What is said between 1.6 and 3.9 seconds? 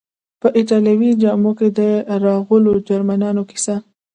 د راغلو جرمنیانو کیسه.